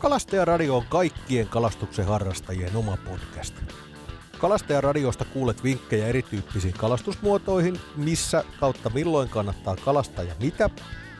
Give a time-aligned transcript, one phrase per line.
[0.00, 3.54] Kalastajaradio on kaikkien kalastuksen harrastajien oma podcast.
[4.38, 10.70] Kalastajaradiosta kuulet vinkkejä erityyppisiin kalastusmuotoihin, missä kautta milloin kannattaa kalastaa ja mitä,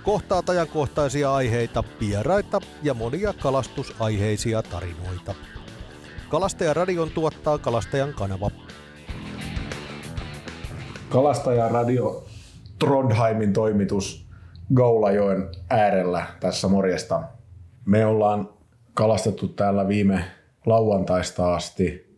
[0.03, 5.35] kohtaat ajankohtaisia aiheita, vieraita ja monia kalastusaiheisia tarinoita.
[6.29, 8.51] Kalastajaradion tuottaa Kalastajan kanava.
[11.09, 12.25] Kalastajaradio
[12.79, 14.27] Trondheimin toimitus
[14.75, 17.23] Goulajoen äärellä tässä morjesta.
[17.85, 18.60] Me ollaan
[19.01, 20.25] kalastettu täällä viime
[20.67, 22.17] lauantaista asti.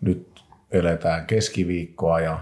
[0.00, 2.38] Nyt eletään keskiviikkoa ja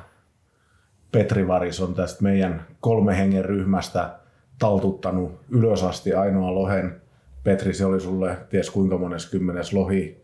[1.12, 4.18] Petri Varis on tästä meidän kolme hengen ryhmästä
[4.58, 7.00] taltuttanut ylös asti ainoa lohen.
[7.44, 10.22] Petri, se oli sulle ties kuinka mones kymmenes lohi.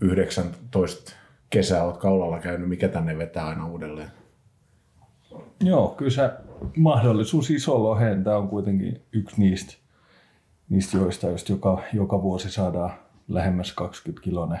[0.00, 1.12] 19
[1.50, 2.68] kesää oot kaulalla käynyt.
[2.68, 4.10] Mikä tänne vetää aina uudelleen?
[5.60, 6.30] Joo, kyllä se
[6.76, 9.74] mahdollisuus iso loheen, tämä on kuitenkin yksi niistä,
[10.68, 12.90] niistä joista, just joka, joka vuosi saadaan
[13.28, 14.60] lähemmäs 20 kilonen,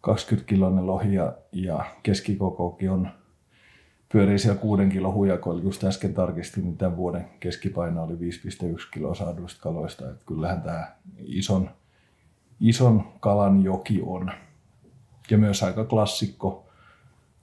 [0.00, 3.08] 20 kilonen lohi ja, ja keskikokokin on
[4.12, 5.62] pyörii siellä kuuden kilon hujakoilla.
[5.62, 8.18] Just äsken tarkistin, niin tämän vuoden keskipaino oli 5,1
[8.92, 10.10] kiloa saaduista kaloista.
[10.10, 10.92] Että kyllähän tämä
[11.24, 11.70] ison,
[12.60, 14.30] ison kalan joki on.
[15.30, 16.66] Ja myös aika klassikko,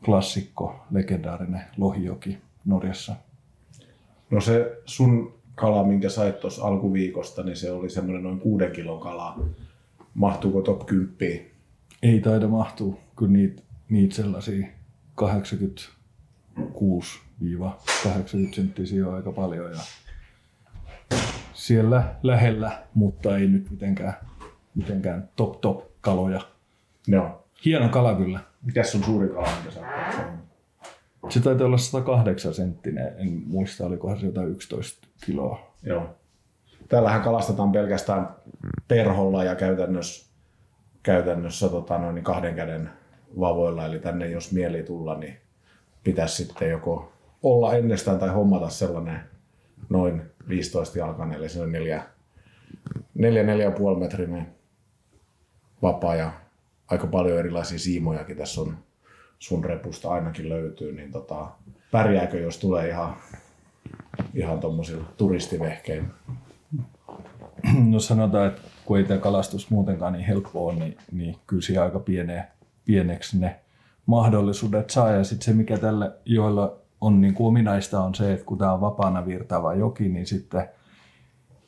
[0.06, 3.16] klassikko legendaarinen lohijoki Norjassa.
[4.30, 9.00] No se sun kala, minkä sait tuossa alkuviikosta, niin se oli semmoinen noin kuuden kilon
[9.00, 9.40] kala.
[10.14, 11.46] Mahtuuko top 10?
[12.04, 14.68] Ei taida mahtua, kun niitä, niitä sellaisia
[15.22, 15.26] 86-80
[18.52, 19.72] senttisiä on aika paljon.
[19.72, 19.80] Ja
[21.54, 24.14] siellä lähellä, mutta ei nyt mitenkään,
[24.76, 26.42] mitenkään top top kaloja.
[27.08, 27.44] Joo.
[27.66, 28.40] Hieno kala kyllä.
[28.62, 30.43] Mikäs sun suuri kala, minkä sä oot
[31.30, 35.76] Se taitaa olla 108 senttinen, en muista olikohan se jotain 11 kiloa.
[35.84, 36.16] Joo.
[36.90, 38.30] Täällähän kalastetaan pelkästään
[38.88, 40.34] perholla ja käytännössä,
[41.04, 42.90] käytännössä tota noin, niin kahden käden
[43.40, 43.86] vavoilla.
[43.86, 45.38] Eli tänne jos mieli tulla, niin
[46.04, 47.12] pitäisi sitten joko
[47.44, 49.20] olla ennestään tai hommata sellainen
[49.90, 52.04] noin 15 jalkainen, eli se on 4,
[53.14, 54.48] 4, 4,5 metrinen
[55.82, 56.32] vapaa ja
[56.88, 58.78] aika paljon erilaisia siimojakin tässä on
[59.40, 61.48] sun repusta ainakin löytyy, niin tota,
[61.92, 63.16] pärjääkö jos tulee ihan,
[64.34, 66.08] ihan tuommoisilla turistivehkein?
[67.92, 71.84] No sanotaan, että kun ei tämä kalastus muutenkaan niin helppoa ole, niin, niin kyllä siihen
[71.84, 72.48] aika pienee,
[72.86, 73.60] pieneksi ne
[74.06, 75.12] mahdollisuudet saa.
[75.12, 78.74] Ja sitten se, mikä tälle joilla on niin kuin ominaista, on se, että kun tämä
[78.74, 80.70] on vapaana virtaava joki, niin sitten,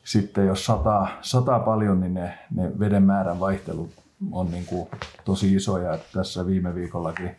[0.04, 3.90] sitten jos sataa, sataa paljon, niin ne, ne veden määrän vaihtelut
[4.32, 4.88] on niin kuin
[5.24, 5.94] tosi isoja.
[5.94, 7.30] Että tässä viime viikollakin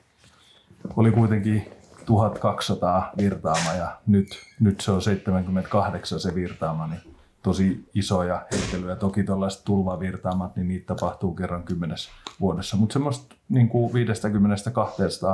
[0.96, 1.72] oli kuitenkin
[2.06, 4.28] 1200 virtaama ja nyt,
[4.60, 7.02] nyt se on 78 se virtaama, niin
[7.44, 8.96] tosi isoja heittelyjä.
[8.96, 13.70] Toki tällaiset tulvavirtaamat, niin niitä tapahtuu kerran kymmenes vuodessa, mutta semmoista niin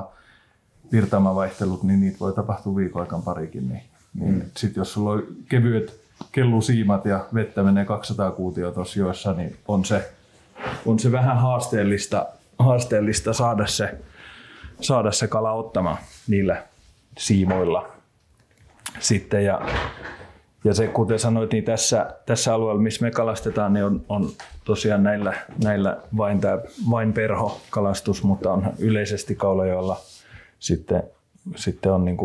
[0.01, 0.11] 50-200
[0.91, 3.69] virtaamavaihtelut, niin niitä voi tapahtua viikon parikin.
[3.69, 3.83] Niin,
[4.13, 4.41] niin mm.
[4.57, 9.85] sitten jos sulla on kevyet kellusiimat ja vettä menee 200 kuutio tuossa joissa, niin on
[9.85, 10.11] se,
[10.85, 12.25] on se vähän haasteellista,
[12.59, 13.97] haasteellista saada, se,
[14.83, 16.63] saada se kala ottamaan niillä
[17.17, 17.89] siimoilla.
[18.99, 19.61] Sitten ja
[20.63, 24.29] ja se, kuten sanoit, niin tässä, tässä alueella, missä me kalastetaan, niin on, on
[24.65, 25.33] tosiaan näillä,
[25.63, 29.97] näillä vain, tämä, vain perhokalastus, mutta on yleisesti Kaulajoella
[30.59, 31.03] sitten,
[31.55, 32.17] sitten on niin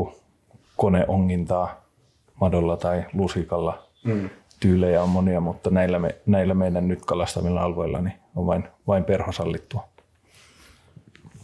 [0.76, 1.84] koneongintaa
[2.40, 3.82] madolla tai lusikalla.
[4.04, 4.30] Mm.
[4.60, 9.04] Tyylejä on monia, mutta näillä, me, näillä meidän nyt kalastamilla alueilla niin on vain, vain
[9.04, 9.88] perho sallittua.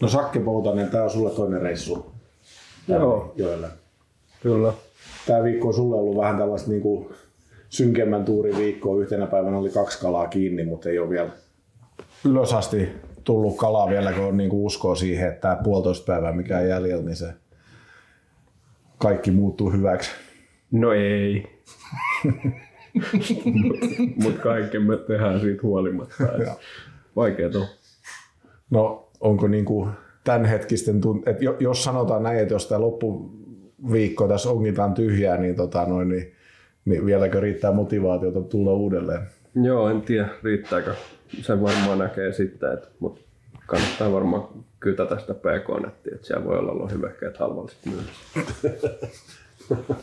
[0.04, 2.12] No Sakke Poutanen, tämä on sulle toinen reissu.
[2.88, 3.32] Joo.
[3.36, 3.68] Joelle.
[4.42, 4.72] Kyllä
[5.26, 7.14] tämä viikko on sulle ollut vähän tällaista niin kuin
[7.68, 9.00] synkemmän tuurin viikkoa.
[9.00, 11.30] Yhtenä päivänä oli kaksi kalaa kiinni, mutta ei ole vielä
[12.24, 12.88] ylös asti
[13.24, 16.68] tullut kalaa vielä, kun on niin kuin uskoa siihen, että tämä puolitoista päivää mikä on
[16.68, 17.32] jäljellä, niin se
[18.98, 20.10] kaikki muuttuu hyväksi.
[20.70, 21.46] No ei.
[24.22, 26.14] Mutta kaiken me tehdään siitä huolimatta.
[27.16, 27.66] Vaikea on.
[28.70, 29.90] No onko niin kuin
[30.24, 33.30] tämänhetkisten, tunt- että jos sanotaan näin, että jos tämä loppu
[33.92, 36.32] viikko tässä ongitaan tyhjää, niin, tota, noin, niin,
[36.84, 39.22] niin vieläkö riittää motivaatiota tulla uudelleen?
[39.62, 40.94] Joo, en tiedä riittääkö.
[41.40, 43.20] Se varmaan näkee sitten, että, mutta
[43.66, 44.48] kannattaa varmaan
[44.80, 47.70] kytä tästä pk-nettiä, että siellä voi olla lohivehkeet halvalla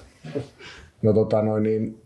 [1.02, 2.02] No tota noin, niin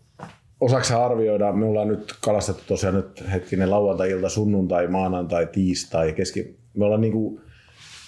[0.60, 6.56] osaksi arvioida, me ollaan nyt kalastettu tosiaan nyt hetkinen lauantai-ilta, sunnuntai, maanantai, tiistai, keski.
[6.76, 7.40] Me ollaan niin kuin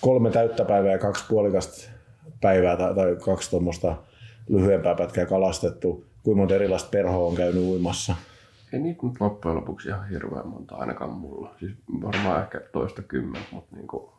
[0.00, 1.90] kolme täyttä päivää ja kaksi puolikasta
[2.40, 3.96] päivää tai, tai kaksi tuommoista
[4.48, 6.06] lyhyempää pätkää kalastettu.
[6.22, 8.14] Kuinka monta erilaista perhoa on käynyt uimassa?
[8.72, 11.54] Ei niitä nyt loppujen lopuksi ihan hirveän monta, ainakaan mulla.
[11.58, 11.72] Siis
[12.02, 14.12] varmaan ehkä toista kymmentä, mutta niinku,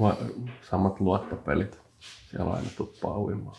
[0.00, 0.16] va-
[0.70, 1.80] samat luottopelit.
[2.30, 3.56] Siellä aina tuppaa uimaan.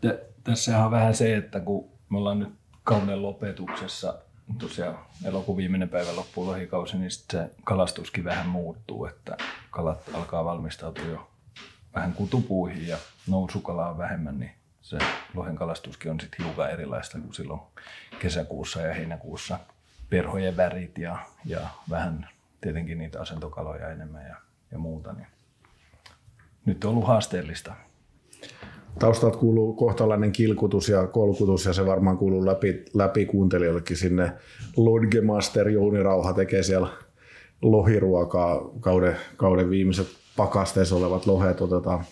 [0.00, 2.48] Tä- Tässähän on vähän se, että kun me ollaan nyt
[2.84, 4.14] kauden lopetuksessa,
[4.58, 9.36] tosiaan elokuun viimeinen päivä loppuu lohikausi, niin sit se kalastuskin vähän muuttuu, että
[9.70, 11.30] kalat alkaa valmistautua jo
[11.94, 12.96] vähän kutupuihin ja
[13.26, 14.52] nousukalaa on vähemmän, niin
[14.82, 14.98] se
[15.34, 17.60] lohen kalastuskin on sitten hiukan erilaista kuin silloin
[18.18, 19.58] kesäkuussa ja heinäkuussa.
[20.10, 21.60] Perhojen värit ja, ja
[21.90, 22.28] vähän
[22.60, 24.36] tietenkin niitä asentokaloja enemmän ja,
[24.70, 25.12] ja muuta.
[25.12, 25.26] Niin
[26.64, 27.74] nyt on ollut haasteellista.
[28.98, 34.32] Taustalta kuuluu kohtalainen kilkutus ja kolkutus ja se varmaan kuuluu läpi, läpi kuuntelijoillekin sinne.
[34.76, 36.88] Lodgemaster Jouni Rauha tekee siellä
[37.62, 38.60] lohiruokaa.
[38.80, 40.06] Kauden, kauden viimeiset
[40.36, 42.04] pakasteessa olevat lohet otetaan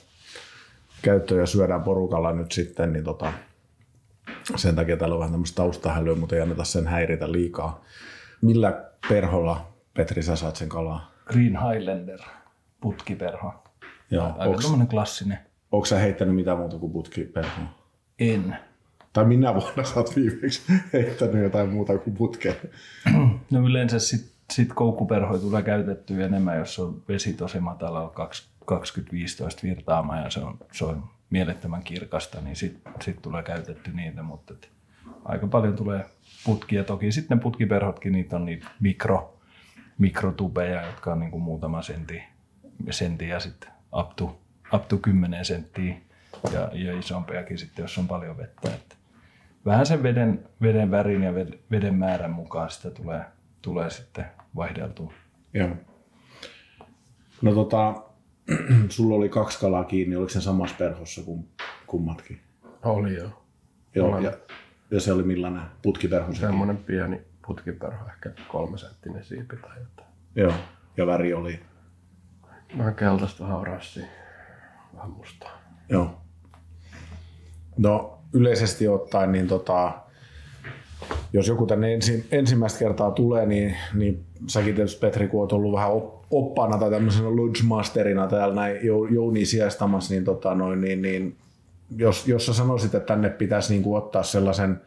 [1.03, 3.33] käyttöön ja syödään porukalla nyt sitten, niin tota,
[4.57, 7.85] sen takia täällä on vähän tämmöistä taustahälyä, mutta ei anneta sen häiritä liikaa.
[8.43, 11.13] Millä perholla, Petri, sä saat sen kalaa?
[11.27, 12.21] Green Highlander,
[12.81, 13.55] putkiperho.
[14.11, 15.39] Joo, Aika onks, klassinen.
[15.73, 17.65] Onko sä heittänyt mitään muuta kuin putkiperhoa?
[18.19, 18.57] En.
[19.13, 20.63] Tai minä vuonna sä oot viimeksi
[20.93, 22.55] heittänyt jotain muuta kuin putkea?
[23.51, 28.13] No yleensä sit, sit koukkuperhoja tulee käytettyä enemmän, jos on vesi tosi matalalla
[28.73, 28.75] 20-15
[29.63, 34.55] virtaama ja se on, se on mielettömän kirkasta, niin sitten sit tulee käytetty niitä, mutta
[34.55, 34.71] et
[35.25, 36.05] aika paljon tulee
[36.45, 36.85] putkia.
[36.85, 39.39] Toki sitten putkiperhotkin, niitä on niitä mikro,
[39.99, 42.23] mikrotubeja, jotka on niinku muutama sentti,
[42.91, 43.71] sentti ja sitten
[44.01, 44.40] up to,
[44.75, 45.97] up to 10 senttiä
[46.53, 48.75] ja, ja isompiakin sitten, jos on paljon vettä.
[48.75, 48.97] Että
[49.67, 53.25] vähän sen veden, veden värin ja veden, veden määrän mukaan sitä tulee,
[53.63, 54.25] tulee sitten
[54.57, 55.13] vaihdeltua.
[55.55, 55.71] Joo.
[57.43, 58.03] No tota,
[58.89, 61.49] sulla oli kaksi kalaa kiinni, oliko se samassa perhossa kuin
[61.87, 62.41] kummatkin?
[62.83, 63.43] Oli jo.
[63.95, 64.33] Joo, ja,
[64.91, 66.33] ja se oli millainen putkiperho?
[66.33, 70.09] Semmoinen pieni putkiperho, ehkä kolme senttinen siipi tai jotain.
[70.35, 70.55] Joo,
[70.97, 71.61] ja väri oli.
[72.79, 74.07] Vähän keltaista, vähän oranssia,
[75.01, 75.51] vähän mustaa.
[75.89, 76.11] Joo.
[77.79, 79.93] No yleisesti ottaen, niin tota,
[81.33, 85.73] jos joku tänne ensi, ensimmäistä kertaa tulee, niin, niin säkin tietysti Petri, kun oot ollut
[85.73, 90.81] vähän op, oppana tai tämmöisenä Lodge Masterina täällä näin Jou- Jouni sijaistamassa, niin, tota, noin,
[90.81, 91.37] niin, niin
[91.97, 94.81] jos, jos sä sanoisit, että tänne pitäisi niin kuin ottaa sellaisen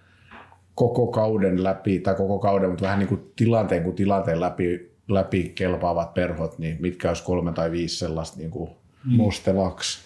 [0.75, 5.51] koko kauden läpi, tai koko kauden, mutta vähän niin kuin tilanteen kuin tilanteen läpi, läpi
[5.55, 8.69] kelpaavat perhot, niin mitkä olisi kolme tai viisi sellaista niin kuin
[9.05, 10.03] mustelaksi?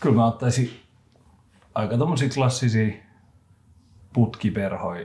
[0.00, 0.80] Kyllä mä ottaisin
[1.74, 2.94] aika tommosia klassisia
[4.12, 5.04] putkiperhoja.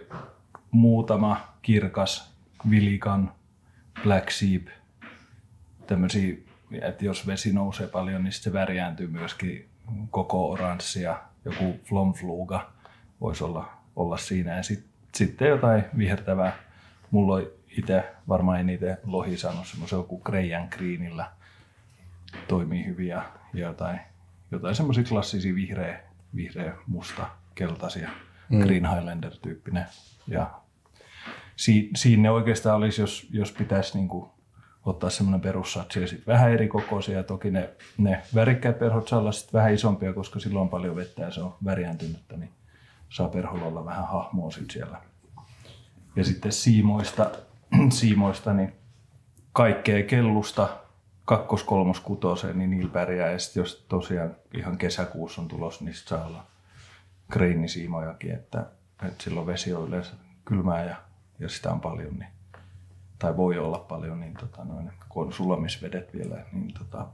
[0.71, 2.33] Muutama kirkas,
[2.69, 3.31] vilikan,
[4.03, 4.67] black sheep.
[5.87, 6.35] Tämmöisiä,
[6.81, 9.69] että jos vesi nousee paljon, niin se värjääntyy myöskin
[10.11, 11.19] koko oranssia.
[11.45, 12.71] Joku flomfluga
[13.21, 14.57] voisi olla, olla siinä.
[14.57, 16.53] Ja sit, sitten jotain vihertävää.
[17.11, 17.47] Mulla on
[17.77, 21.31] itse varmaan eniten lohi saanut semmoisen joku Greijan Greenillä
[22.47, 23.99] toimii hyvin ja ja jotain,
[24.51, 25.99] jotain semmoisia klassisia vihreä,
[26.35, 28.09] vihreä, musta, keltaisia,
[28.49, 28.59] mm.
[28.59, 29.85] Green Highlander-tyyppinen.
[30.27, 30.51] Ja
[31.55, 34.29] si, siinä oikeastaan olisi, jos, jos pitäisi niinku
[34.85, 37.17] ottaa semmoinen perussatsi ja sitten vähän eri kokoisia.
[37.17, 40.95] Ja toki ne, ne värikkäät perhot saa olla sit vähän isompia, koska silloin on paljon
[40.95, 42.49] vettä ja se on värjääntynyttä, niin
[43.09, 45.01] saa perholla olla vähän hahmoa sit siellä.
[46.15, 47.31] Ja sitten siimoista,
[47.89, 48.73] siimoista niin
[49.51, 50.82] kaikkea kellusta
[51.25, 53.31] kakkos, kolmos, kutoseen, niin niillä pärjää.
[53.31, 56.45] Ja sitten jos tosiaan ihan kesäkuussa on tulos, niin sit saa olla
[57.31, 58.65] kreinisiimojakin, että,
[59.05, 60.13] että silloin vesi on yleensä
[60.45, 60.95] kylmää ja,
[61.39, 62.29] ja sitä on paljon, niin,
[63.19, 67.07] tai voi olla paljon, niin tota noin, kun on sulamisvedet vielä, niin tota,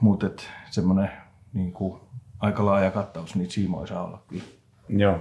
[0.00, 0.26] mutta
[0.70, 1.10] semmoinen
[1.52, 1.74] niin
[2.40, 4.44] aika laaja kattaus niitä siimoja saa olla kyllä.
[4.88, 5.18] Joo.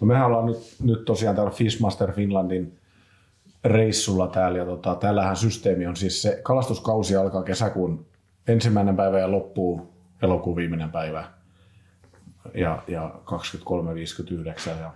[0.00, 2.79] No mehän ollaan nyt, nyt tosiaan täällä Fishmaster Finlandin
[3.64, 8.06] reissulla täällä ja tota, täällähän systeemi on siis se kalastuskausi alkaa kesäkuun
[8.48, 11.24] ensimmäinen päivä ja loppuu elokuun viimeinen päivä
[12.54, 14.92] ja, ja 23, 59 ja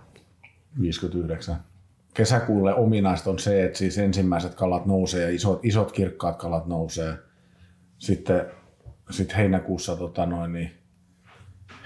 [0.81, 1.55] 59.
[2.13, 7.17] Kesäkuulle ominaista on se, että siis ensimmäiset kalat nousee ja isot, isot kirkkaat kalat nousee.
[7.97, 8.45] Sitten
[9.09, 10.71] sit heinäkuussa tota noin, niin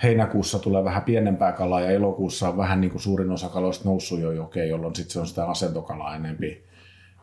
[0.03, 4.19] heinäkuussa tulee vähän pienempää kalaa ja elokuussa on vähän niin kuin suurin osa kaloista noussut
[4.19, 6.63] jo jokeen, jolloin sitten se on sitä asentokalaa enempi,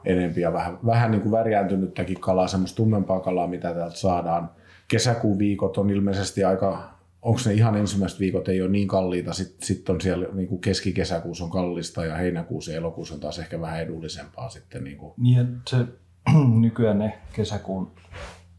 [0.07, 4.51] enempi ja vähän, vähän niin kuin värjääntynyttäkin kalaa, semmoista tummempaa kalaa, mitä täältä saadaan.
[4.89, 6.91] Kesäkuun viikot on ilmeisesti aika,
[7.23, 10.61] onko ne ihan ensimmäiset viikot ei ole niin kalliita, sitten sit on siellä niin kuin
[10.61, 14.85] keskikesäkuussa on kallista ja heinäkuussa ja elokuussa on taas ehkä vähän edullisempaa sitten.
[14.85, 15.15] Niin kuin.
[15.17, 15.77] Niin, että se
[16.61, 17.91] nykyään ne kesäkuun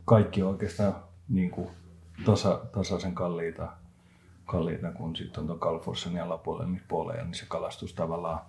[0.06, 0.96] kaikki oikeastaan
[1.30, 1.68] niin kuin
[2.26, 3.68] tasa, tasaisen kalliita
[4.48, 6.82] kalliita, kun sitten on tuon Kalforsen alapuolella niin
[7.26, 8.40] niin se kalastus tavallaan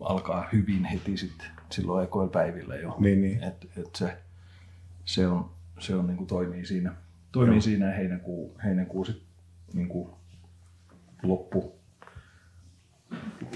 [0.00, 2.96] alkaa hyvin heti sitten silloin ekoilla päivillä jo.
[2.98, 3.42] Niin, niin.
[3.42, 4.18] Et, et se,
[5.04, 6.92] se, on, se on, niin kuin toimii siinä,
[7.32, 7.60] toimii Joo.
[7.60, 9.22] siinä heinäkuu, heinäkuu sit,
[9.72, 10.10] niin kuin
[11.22, 11.74] loppu,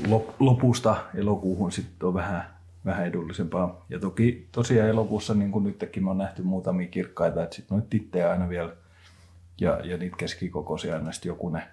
[0.09, 2.45] lop, lopusta elokuuhun sitten on vähän,
[2.85, 3.87] vähän edullisempaa.
[3.89, 8.31] Ja toki tosiaan elokuussa, niin kuin nytkin on nähty muutamia kirkkaita, että sitten noita tittejä
[8.31, 8.77] aina vielä
[9.61, 11.69] ja, ja niitä keskikokoisia aina sitten joku ne,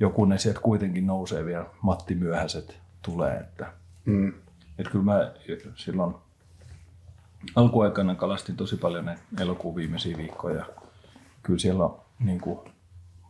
[0.00, 3.66] joku ne sieltä kuitenkin nousee vielä, Matti Myöhäiset tulee, että
[4.04, 4.32] Mm.
[4.78, 5.32] että kyllä mä
[5.74, 6.14] silloin
[7.56, 10.64] alkuaikana kalastin tosi paljon ne elokuun viimeisiä viikkoja.
[11.42, 12.58] Kyllä siellä on niin kuin,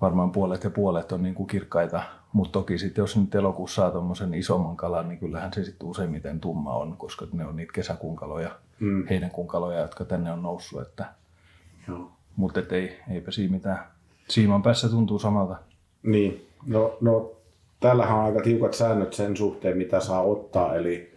[0.01, 3.91] varmaan puolet ja puolet on niin kuin kirkkaita, mutta toki sitten jos nyt elokuussa saa
[3.91, 8.17] tuommoisen isomman kalan, niin kyllähän se sitten useimmiten tumma on, koska ne on niitä kesäkuun
[8.17, 8.51] kaloja,
[8.81, 9.07] Mm.
[9.11, 10.83] heinäkuun kaloja, jotka tänne on noussut.
[10.83, 11.05] Että,
[11.89, 12.13] Joo.
[12.37, 13.85] mutta et ei, eipä siinä mitään.
[14.29, 15.57] Siiman päässä tuntuu samalta.
[16.03, 17.33] Niin, no, no
[17.81, 21.13] täällähän on aika tiukat säännöt sen suhteen, mitä saa ottaa, eli,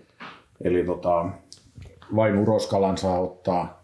[0.62, 1.30] eli tota,
[2.16, 3.84] vain uroskalan saa ottaa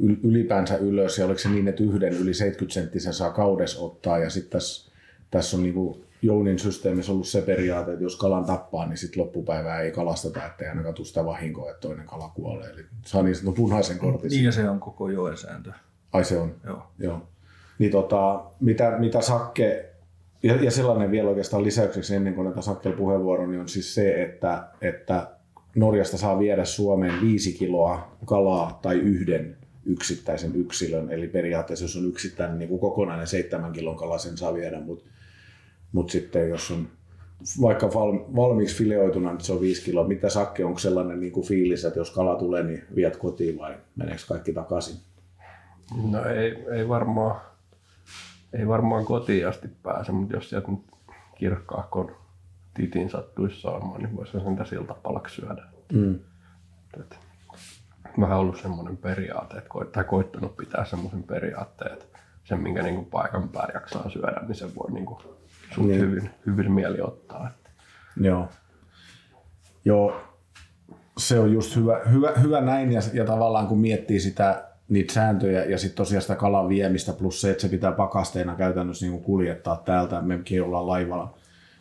[0.00, 4.18] yl- ylipäänsä ylös, ja oliko se niin, että yhden yli 70 senttisen saa kaudes ottaa,
[4.18, 4.92] ja sitten tässä,
[5.30, 9.80] tässä on niinku Jounin systeemissä ollut se periaate, että jos kalan tappaa, niin sitten loppupäivää
[9.80, 12.70] ei kalasteta, ettei ainakaan tule sitä vahinkoa, että toinen kala kuolee.
[12.70, 14.30] Eli saa niin sanotun punaisen kortin.
[14.30, 15.72] Niin ja se on koko joen sääntö.
[16.12, 16.54] Ai se on.
[16.64, 16.82] Joo.
[16.98, 17.22] Joo.
[17.78, 19.89] Niin tota, mitä, mitä Sakke,
[20.42, 24.22] ja, ja sellainen vielä oikeastaan lisäykseksi ennen kuin näitä Sakkel puheenvuoro, niin on siis se,
[24.22, 25.26] että, että
[25.74, 29.56] Norjasta saa viedä Suomeen viisi kiloa kalaa tai yhden
[29.86, 31.10] yksittäisen yksilön.
[31.10, 35.04] Eli periaatteessa jos on yksittäinen niin kuin kokonainen seitsemän kilon kala, sen saa viedä, mutta
[35.92, 36.88] mut sitten jos on
[37.62, 40.08] vaikka val, valmiiksi fileoituna, niin se on viisi kiloa.
[40.08, 43.74] Mitä Sakke, onko sellainen niin kuin fiilis, että jos kala tulee, niin viet kotiin vai
[43.96, 44.96] meneekö kaikki takaisin?
[46.10, 47.40] No ei, ei varmaan,
[48.52, 50.80] ei varmaan kotiin asti pääse, mutta jos sieltä nyt
[51.34, 52.16] kirkkaakon
[52.74, 55.62] titin sattuisi saamaan, niin voisi sen siltä palaksi syödä.
[55.92, 56.18] Mm.
[57.00, 57.18] Et,
[58.20, 62.06] vähän ollut semmoinen periaate, että koit, tai koittanut pitää semmoisen periaatteen, että
[62.44, 65.22] sen minkä niinku paikan päällä jaksaa syödä, niin sen voi niinku
[65.74, 66.00] suht Niin.
[66.00, 67.50] hyvin, hyvin mieli ottaa.
[67.50, 67.70] Että.
[68.16, 68.48] Joo.
[69.84, 70.20] Joo,
[71.18, 75.64] se on just hyvä, hyvä, hyvä näin ja, ja tavallaan kun miettii sitä niitä sääntöjä
[75.64, 79.82] ja sitten tosiaan sitä kalan viemistä plus se, että se pitää pakasteena käytännössä niin kuljettaa
[79.84, 80.22] täältä.
[80.22, 81.34] Mekin ollaan laivalla,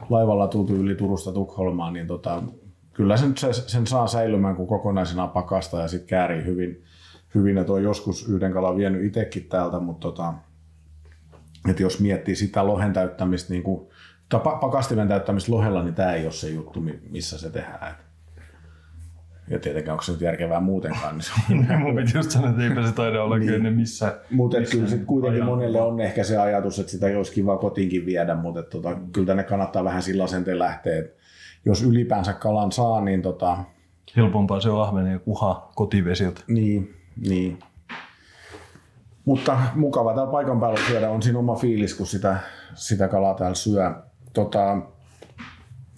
[0.10, 2.44] laivalla tultu yli Turusta Tukholmaan, niin tota,
[2.94, 6.84] kyllä sen, se, sen saa säilymään kuin kokonaisena pakasta ja sitten käärii hyvin,
[7.36, 7.58] hyvin.
[7.58, 10.34] Et on joskus yhden kalan vienyt itsekin täältä, mutta tota,
[11.70, 13.90] että jos miettii sitä lohen täyttämistä, niin kuin,
[14.30, 18.09] tai pa- pakastimen täyttämistä lohella, niin tämä ei ole se juttu, mi- missä se tehdään.
[19.50, 21.32] Ja tietenkään onko se nyt järkevää muutenkaan, niin se
[21.74, 23.54] on Mun piti just sanoa, että eipä se taida olla niin.
[23.54, 24.20] ennen missä.
[24.32, 27.58] mutta missä kyllä sit kuitenkin ajan- monelle on ehkä se ajatus, että sitä olisi kiva
[27.58, 31.20] kotiinkin viedä, mutta tota, kyllä tänne kannattaa vähän sillä asenteen lähteä, että
[31.66, 33.58] jos ylipäänsä kalan saa, niin tota,
[34.16, 36.42] Helpompaa se on ahvenen ja kuha kotivesiltä.
[36.48, 36.96] Niin,
[37.28, 37.60] niin.
[39.26, 42.38] Mutta mukava täällä paikan päällä syödä, on siinä oma fiilis, kun sitä,
[42.74, 43.92] sitä kalaa täällä syö.
[44.34, 44.78] Tota,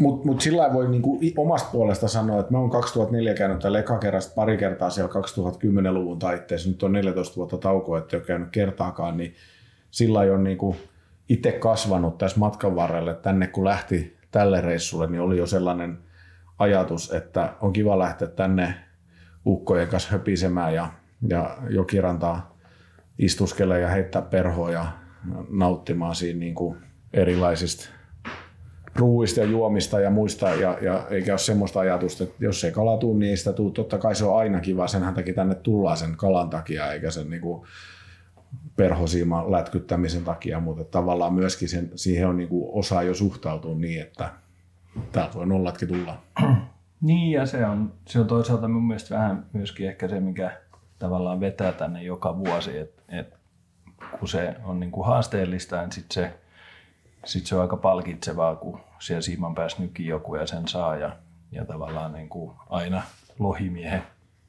[0.01, 3.97] Mutta mut sillä voi niinku omasta puolesta sanoa, että mä oon 2004 käynyt täällä eka
[3.97, 6.69] kerrasta pari kertaa siellä 2010-luvun taitteessa.
[6.69, 9.35] Nyt on 14 vuotta taukoa, että ole käynyt kertaakaan, niin
[9.91, 10.75] sillä on niinku
[11.29, 13.13] itse kasvanut tässä matkan varrelle.
[13.13, 15.97] Tänne kun lähti tälle reissulle, niin oli jo sellainen
[16.59, 18.73] ajatus, että on kiva lähteä tänne
[19.45, 20.89] ukkojen kanssa höpisemään ja,
[21.29, 22.57] ja jokirantaa
[23.19, 24.85] istuskella ja heittää perhoa ja
[25.49, 26.77] nauttimaan siinä niin kuin
[27.13, 28.00] erilaisista
[28.95, 32.97] ruuista ja juomista ja muista, ja, ja eikä ole semmoista ajatusta, että jos ei kala
[32.97, 33.71] tuu, niin ei sitä tuu.
[33.71, 37.29] Totta kai se on aina kiva, senhän takia tänne tullaan sen kalan takia, eikä sen
[37.29, 37.67] niin kuin
[38.75, 44.01] perhosiiman lätkyttämisen takia, mutta tavallaan myöskin sen, siihen on niin kuin osa jo suhtautua niin,
[44.01, 44.29] että
[45.11, 46.21] täältä voi nollatkin tulla.
[47.01, 50.57] Niin, ja se on, se on toisaalta mun mielestä vähän myöskin ehkä se, mikä
[50.99, 53.37] tavallaan vetää tänne joka vuosi, että et,
[54.19, 56.33] kun se on niin kuin haasteellista, niin sitten se,
[57.25, 61.15] sit se on aika palkitsevaa, kun siellä siiman päässä nykii joku ja sen saa, ja,
[61.51, 63.01] ja tavallaan niin kuin aina
[63.39, 64.03] lohimiehen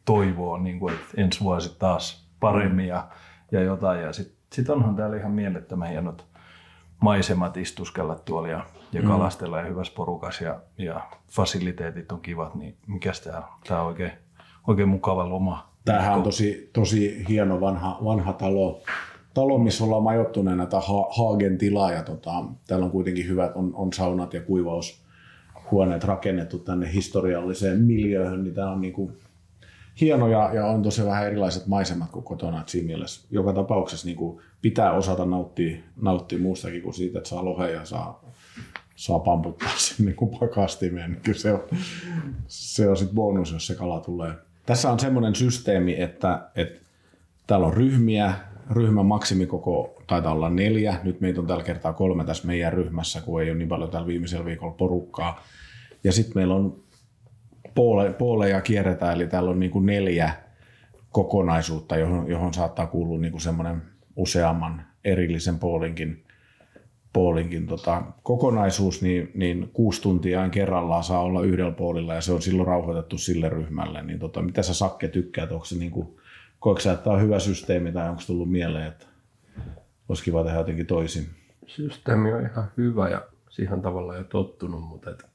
[0.04, 3.08] toivoo, niin kuin, että ensi vuosi taas paremmin ja,
[3.52, 6.26] ja jotain, ja sitten sit onhan täällä ihan mielettömän hienot
[7.00, 11.00] maisemat istuskella tuolla ja, ja kalastella ja hyvässä porukas ja, ja
[11.30, 14.12] fasiliteetit on kivat, niin mikäs tää, tää on oikein,
[14.66, 15.72] oikein mukava loma.
[15.84, 18.82] Tämähän on tosi, tosi hieno vanha, vanha talo,
[19.34, 23.74] talo, missä ollaan majoittuneena, tämä ha- Haagen tila, ja tota, täällä on kuitenkin hyvät, on,
[23.74, 29.12] on saunat ja kuivaushuoneet rakennettu tänne historialliseen miljööhön, niin tämä on niinku
[30.00, 34.06] hieno ja, ja on tosi vähän erilaiset maisemat kuin kotona, että siinä mielessä joka tapauksessa
[34.06, 38.24] niin kuin pitää osata nauttia, nauttia muustakin kuin siitä, että saa lohen ja saa,
[38.96, 41.10] saa pamputtaa sinne niin kuin pakastimeen.
[41.10, 41.62] Niin kyllä se on,
[42.46, 44.32] se on sitten bonus, jos se kala tulee.
[44.66, 46.80] Tässä on semmoinen systeemi, että, että
[47.46, 48.34] täällä on ryhmiä,
[48.70, 50.96] ryhmän maksimikoko taitaa olla neljä.
[51.02, 54.06] Nyt meitä on tällä kertaa kolme tässä meidän ryhmässä, kun ei ole niin paljon tällä
[54.06, 55.44] viimeisellä viikolla porukkaa.
[56.04, 56.82] Ja sitten meillä on
[57.74, 60.32] poole, pooleja kierretään, eli täällä on niin kuin neljä
[61.10, 63.82] kokonaisuutta, johon, johon saattaa kuulua niin kuin semmoinen
[64.16, 66.24] useamman erillisen poolinkin,
[67.12, 72.42] poolinkin tota, kokonaisuus, niin, niin kuusi tuntia kerrallaan saa olla yhdellä puolilla ja se on
[72.42, 74.02] silloin rauhoitettu sille ryhmälle.
[74.02, 76.16] Niin tota, mitä sä Sakke tykkäät, onko se niin kuin,
[76.62, 79.06] koetko sä, että tämä on hyvä systeemi tai onko tullut mieleen, että
[80.08, 81.30] olisi kiva tehdä jotenkin toisin?
[81.66, 85.26] Systeemi on ihan hyvä ja siihen on tavallaan jo tottunut, mutta et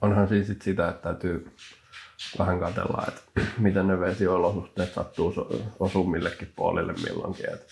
[0.00, 1.52] onhan siis sit sitä, että täytyy
[2.38, 3.20] vähän katsella, että
[3.58, 5.34] miten ne vesiolosuhteet sattuu
[5.80, 7.52] osuu millekin puolille milloinkin.
[7.52, 7.66] Et,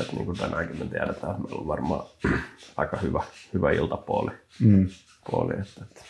[0.00, 2.06] et niin kuin tänäänkin me tiedetään, että meillä on varmaan
[2.76, 3.22] aika hyvä,
[3.54, 4.30] hyvä iltapuoli.
[4.60, 4.88] Mm.
[5.30, 6.02] Puoli, että, että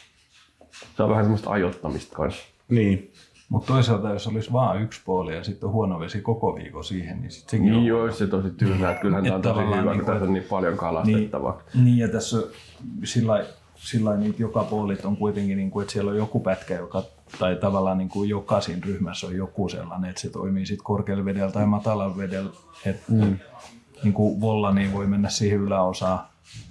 [0.96, 2.44] se on vähän semmoista ajoittamista kanssa.
[2.68, 3.12] Niin.
[3.48, 7.30] Mutta toisaalta jos olisi vain yksi puoli ja sitten huono vesi koko viikon siihen, niin
[7.30, 8.12] sitten sekin niin on...
[8.12, 10.76] Se tosi tyynää, että kyllähän tämä on tosi hyvä, niin, kun tässä on niin paljon
[10.76, 11.62] kalastettavaa.
[11.74, 12.36] Niin, niin ja tässä
[13.04, 13.44] sillä
[13.76, 17.02] sillä niitä joka puolit on kuitenkin, niin kuin, että siellä on joku pätkä, joka,
[17.38, 21.52] tai tavallaan niin kuin jokaisin ryhmässä on joku sellainen, että se toimii sitten korkealla vedellä
[21.52, 22.50] tai matalalla vedellä.
[22.84, 23.38] Että mm.
[24.02, 26.18] niin kuin volla niin voi mennä siihen yläosaan,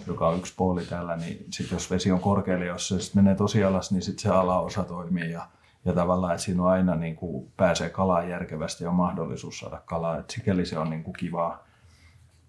[0.08, 3.36] joka on yksi puoli täällä, niin sit jos vesi on korkealla, jos se sit menee
[3.36, 5.48] tosi alas, niin sitten se alaosa toimii ja,
[5.86, 9.82] ja tavallaan, että siinä on aina niin kuin pääsee kalaan järkevästi ja on mahdollisuus saada
[9.86, 11.64] kalaa, että sikäli se on niin kuin kivaa.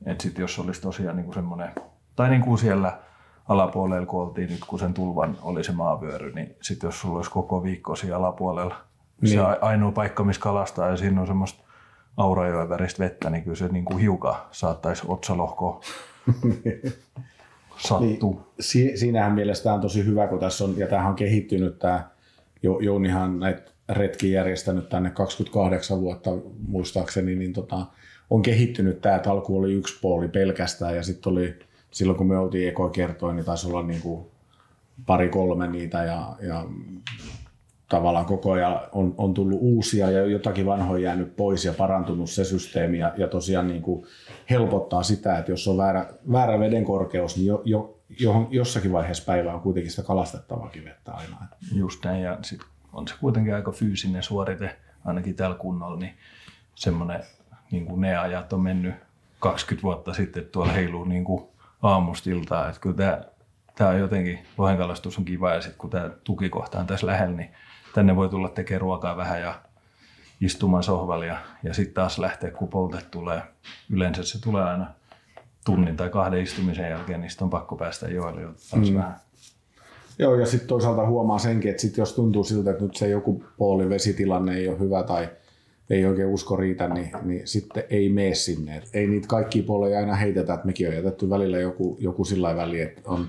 [0.07, 1.71] Että sitten jos olisi tosiaan niin kuin semmoinen,
[2.17, 2.99] tai niin kuin siellä
[3.49, 7.31] alapuolella, kun oltiin nyt, kun sen tulvan oli se maavyöry, niin sitten jos sulla olisi
[7.31, 8.75] koko viikko siellä alapuolella,
[9.21, 9.33] niin.
[9.33, 11.63] se ainoa paikka, missä kalastaa ja siinä on semmoista
[12.17, 15.81] aurajoen väristä vettä, niin kyllä se niin kuin hiukan saattaisi otsalohko
[17.87, 18.31] sattua.
[18.31, 22.16] Niin, si- siinähän mielessä on tosi hyvä, kun tässä on, ja tämähän on kehittynyt, tämä
[22.81, 26.31] Jounihan näitä retki järjestänyt tänne 28 vuotta
[26.69, 27.87] muistaakseni, niin tota,
[28.31, 31.55] on kehittynyt tämä, että alku oli yksi puoli pelkästään ja sitten oli
[31.91, 34.27] silloin kun me oltiin eko kertoin, niin taisi olla niin kuin
[35.07, 36.65] pari kolme niitä ja, ja
[37.89, 42.45] tavallaan koko ajan on, on tullut uusia ja jotakin vanhoja jäänyt pois ja parantunut se
[42.45, 44.07] systeemi ja, ja tosiaan niin kuin
[44.51, 49.25] helpottaa sitä, että jos on väärä, väärä veden korkeus, niin jo, jo, johon, jossakin vaiheessa
[49.25, 51.37] päivää on kuitenkin sitä kalastettavaa kivettä aina.
[51.73, 52.61] Just näin ja sit
[52.93, 56.17] on se kuitenkin aika fyysinen suorite, ainakin tällä kunnolla, niin
[56.75, 57.23] semmoinen
[57.71, 58.95] niin kuin ne ajat on mennyt
[59.41, 61.45] 20 vuotta sitten, että tuolla heiluu niin kuin
[61.83, 62.31] aamusta.
[62.69, 63.21] Että kyllä tämä,
[63.75, 67.51] tämä on jotenkin, lohenkalastus on kiva ja sitten kun tämä tukikohta on tässä lähellä, niin
[67.95, 69.55] tänne voi tulla tekemään ruokaa vähän ja
[70.41, 72.71] istumaan sohvalla ja, ja sitten taas lähteä, kun
[73.11, 73.43] tulee.
[73.91, 74.87] Yleensä se tulee aina
[75.67, 78.97] tunnin tai kahden istumisen jälkeen, niin on pakko päästä joelle jo taas mm.
[78.97, 79.17] vähän.
[80.19, 83.45] Joo, ja sitten toisaalta huomaa senkin, että sit jos tuntuu siltä, että nyt se joku
[83.57, 85.29] puoli vesitilanne ei ole hyvä tai
[85.91, 88.77] ei oikein usko riitä, niin, niin sitten ei mene sinne.
[88.77, 92.57] Et ei niitä kaikki puoleja aina heitetä, että mekin on jätetty välillä joku, joku sillä
[92.57, 93.29] väliin, että on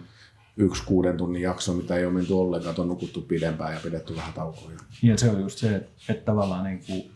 [0.57, 4.33] yksi kuuden tunnin jakso, mitä ei ole menty ollenkaan, on nukuttu pidempään ja pidetty vähän
[4.33, 4.77] taukoja.
[5.03, 7.11] Ja se on just se, että, että tavallaan niin kuin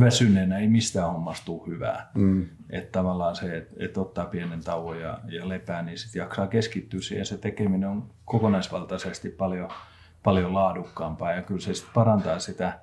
[0.00, 2.10] väsyneenä ei mistään hommasta tule hyvää.
[2.14, 2.48] Mm.
[2.70, 7.00] Että tavallaan se, että, että ottaa pienen tauon ja, ja lepää, niin sitten jaksaa keskittyä
[7.00, 7.26] siihen.
[7.26, 9.68] Se tekeminen on kokonaisvaltaisesti paljon,
[10.22, 12.78] paljon laadukkaampaa ja kyllä se sitten parantaa sitä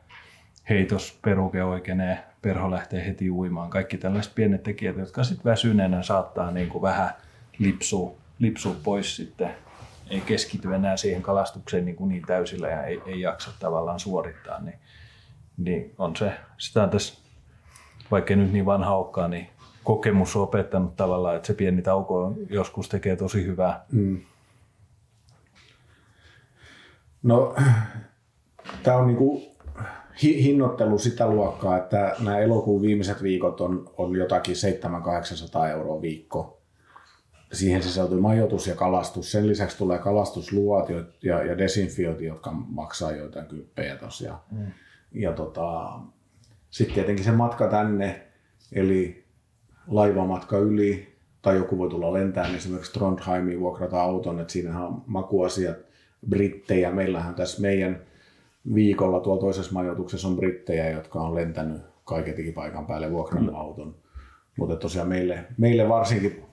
[0.70, 3.70] heitos peruke oikeenee, perho lähtee heti uimaan.
[3.70, 7.10] Kaikki tällaiset pienet tekijät, jotka sitten väsyneenä saattaa niin kuin vähän
[7.60, 9.52] lipsua, lipsua pois sitten.
[10.10, 14.62] Ei keskity enää siihen kalastukseen niin, kuin niin täysillä ja ei, ei jaksa tavallaan suorittaa.
[14.62, 14.80] Niin,
[15.58, 17.22] niin on se, sitä on tässä,
[18.12, 19.48] vaikka nyt niin vanha olekaan, niin
[19.84, 23.86] kokemus on opettanut tavallaan, että se pieni tauko joskus tekee tosi hyvää.
[23.92, 24.22] Mm.
[27.24, 27.56] No,
[28.84, 29.52] tämä on niinku
[30.24, 34.56] hinnoittelu sitä luokkaa, että nämä elokuun viimeiset viikot on, on jotakin
[35.66, 36.62] 700-800 euroa viikko.
[37.54, 39.32] Siihen sisältyy majoitus ja kalastus.
[39.32, 40.90] Sen lisäksi tulee kalastusluot
[41.24, 44.40] ja, ja desinfiointi, jotka maksaa joitain kymppejä tosiaan.
[44.52, 44.72] Mm.
[45.12, 46.00] Ja tota,
[46.70, 48.28] sitten tietenkin se matka tänne,
[48.72, 49.24] eli
[49.88, 55.78] laivamatka yli, tai joku voi tulla lentämään esimerkiksi Trondheimiin vuokrata auton, että siinähän on makuasiat,
[56.30, 56.92] brittejä.
[56.92, 58.02] Meillähän tässä meidän
[58.74, 63.96] viikolla tuolla toisessa majoituksessa on brittejä, jotka on lentänyt kaiketikin paikan päälle vuokrannut auton.
[64.58, 66.44] Mutta tosiaan meille, meille varsinkin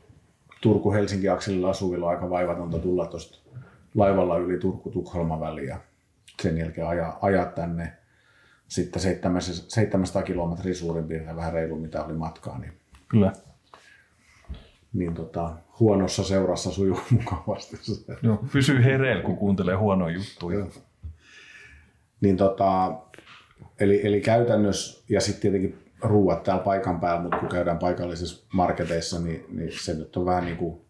[0.60, 3.52] Turku-Helsinki-akselilla asuvilla on aika vaivatonta tulla tuosta
[3.94, 5.80] laivalla yli Turku-Tukholma väliä.
[6.42, 7.92] Sen jälkeen ajaa, ajaa tänne,
[8.68, 9.02] sitten
[9.68, 12.72] 700 kilometriä suurin piirtein vähän reilu mitä oli matkaa, niin,
[13.08, 13.32] Kyllä.
[14.92, 17.76] niin tota, huonossa seurassa sujuu mukavasti.
[18.22, 20.66] Joo, pysyy hereillä, kun kuuntelee huonoja juttuja.
[22.20, 22.98] Niin tota,
[23.80, 29.20] eli, eli käytännössä, ja sitten tietenkin ruuat täällä paikan päällä, mutta kun käydään paikallisissa marketeissa,
[29.20, 30.80] niin, niin se nyt on vähän niin kuin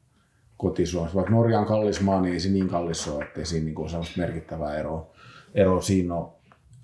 [0.57, 1.17] kotisuomassa.
[1.17, 3.89] Vaikka Norja on kallis maa, niin ei se niin kallis ole, ettei siinä niin ole
[3.89, 5.11] sellaista merkittävää eroa,
[5.55, 6.38] eroa siinä ole.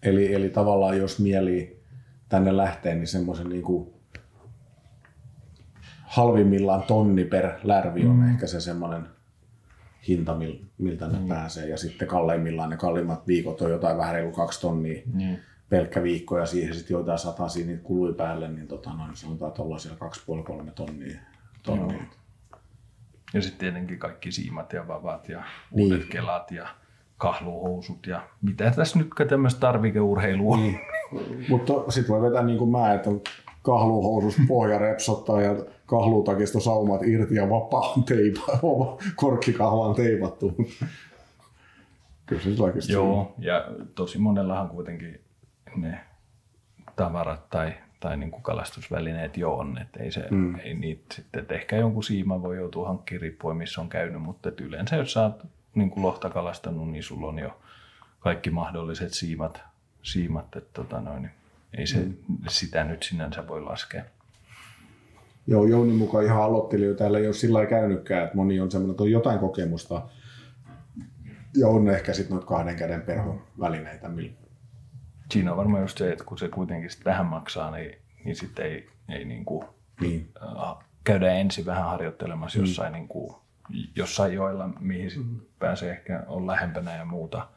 [0.04, 1.82] Eli, eli tavallaan jos mieli
[2.28, 3.94] tänne lähtee, niin semmoisen niin kuin
[6.02, 8.30] halvimmillaan tonni per lärvi on mm.
[8.30, 9.06] ehkä se semmoinen
[10.08, 10.36] hinta,
[10.78, 11.28] miltä ne mm.
[11.28, 11.68] pääsee.
[11.68, 15.36] Ja sitten kalleimmillaan ne kalliimmat viikot on jotain vähän reilu kaksi tonnia mm.
[15.68, 19.62] pelkkä viikko ja siihen sitten joitain satasia niitä kului päälle, niin tota, noin sanotaan, että
[19.62, 19.98] ollaan siellä
[20.66, 21.18] 2,5-3 tonnia.
[21.62, 22.02] tonnia.
[23.34, 25.92] Ja sitten tietenkin kaikki siimat ja vavat ja niin.
[25.92, 26.68] uudet kelat ja
[27.18, 30.80] kahluhousut ja mitä tässä nyt tämmöistä tarvikeurheilua niin.
[31.48, 33.10] Mutta sitten voi vetää niin kuin mä, että
[33.62, 38.42] kahluhousus pohja repsottaa ja kahlutakista saumat irti ja vapaan teipa,
[39.16, 40.56] korkkikahvaan teipattu.
[42.26, 45.20] Kyllä se Joo, ja tosi monellahan kuitenkin
[45.76, 46.00] ne
[46.96, 50.54] tavarat tai, tai niin kuin kalastusvälineet jo on, että ei, se, mm.
[50.54, 54.50] ei niitä sitten, että ehkä jonkun siiman voi joutua hankkimaan riippuen missä on käynyt, mutta
[54.60, 57.60] yleensä jos oot niin kuin lohta kalastanut, niin sulla on jo
[58.20, 59.62] kaikki mahdolliset siimat,
[60.02, 61.32] siimat että tota noin, niin
[61.78, 62.16] ei se, mm.
[62.48, 64.04] sitä nyt sinänsä voi laskea.
[65.46, 68.90] Joo, Jouni mukaan ihan aloittelija täällä ei ole sillä lailla käynytkään, että moni on semmoinen,
[68.90, 70.02] että on jotain kokemusta
[71.56, 74.10] ja on ehkä sitten noita kahden käden perhon välineitä.
[75.30, 78.66] Siinä on varmaan just se, että kun se kuitenkin sit vähän maksaa, niin, niin sitten
[78.66, 79.64] ei, ei niin kuin,
[80.00, 80.32] niin.
[80.42, 82.64] Äh, käydä ensin vähän harjoittelemassa mm.
[82.64, 83.36] jossain, niin kuin,
[83.96, 85.40] jossain joilla, mihin sit mm.
[85.58, 87.48] pääsee ehkä on lähempänä ja muuta,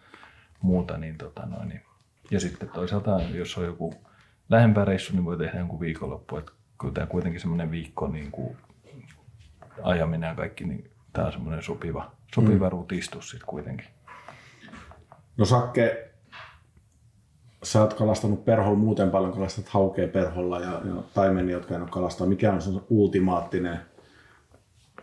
[0.61, 1.81] muuta niin, tota noin, niin.
[2.31, 3.93] ja sitten toisaalta, jos on joku
[4.49, 8.57] lähempää reissu, niin voi tehdä jonkun viikonloppu, että kun tämä kuitenkin semmoinen viikko niin kuin
[9.83, 12.71] ajaminen ja kaikki, niin tämä on semmoinen sopiva, sopiva mm.
[12.71, 13.87] rutistus sitten kuitenkin.
[15.37, 16.11] No Sakke,
[17.63, 21.89] sä oot kalastanut perholla muuten paljon, kalastat haukea perholla ja, ja taimeni, jotka en ole
[21.89, 22.27] kalastaa.
[22.27, 23.79] Mikä on sun ultimaattinen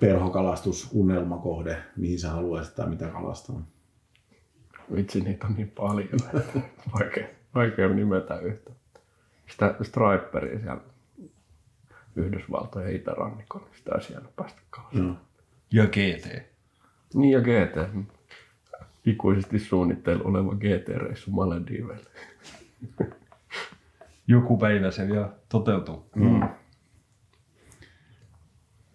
[0.07, 3.63] perhokalastus, unelmakohde, mihin sä haluaisit tai mitä kalastaa?
[4.95, 6.09] Vitsi, niitä on niin paljon,
[6.93, 8.71] vaikea, vaikea nimetä yhtä.
[9.51, 10.81] Sitä striperia siellä
[12.17, 15.21] Yhdysvaltojen itärannikon, niin sitä olisi jäänyt päästä kalastamaan.
[15.73, 16.43] Ja GT.
[17.15, 18.07] Niin ja GT.
[19.07, 22.11] Ikuisesti suunnittelu oleva GT-reissu Malediiveille.
[24.27, 26.07] Joku päivä se vielä toteutuu.
[26.15, 26.49] Mm.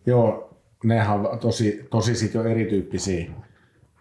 [0.05, 0.48] Joo,
[0.83, 3.31] nehän on tosi, tosi sit jo erityyppisiä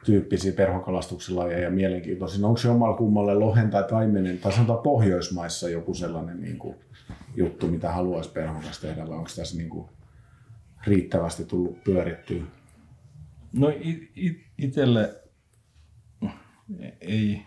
[0.05, 2.47] tyyppisiä perhokalastuksilajeja ja mielenkiintoisia.
[2.47, 6.77] Onko omalla kummalle lohen tai taimenen, tai sanotaan Pohjoismaissa joku sellainen niin kuin,
[7.37, 9.89] juttu, mitä haluaisi perhon kanssa tehdä, vai onko tässä niin kuin,
[10.87, 12.43] riittävästi tullut pyörittyä?
[13.53, 15.15] No it, it, itselle
[17.01, 17.43] ei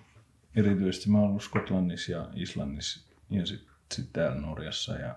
[0.56, 1.10] erityisesti.
[1.10, 5.16] Mä oon ollut Skotlannissa ja Islannissa ja sitten sit täällä Norjassa ja,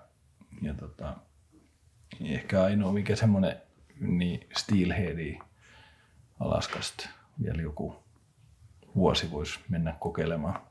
[0.61, 1.17] ja tota,
[2.21, 3.55] ehkä ainoa mikä semmonen
[3.99, 5.39] niin steelheadi
[6.39, 7.09] Alaskasta
[7.43, 8.03] vielä joku
[8.95, 10.61] vuosi voisi mennä kokeilemaan.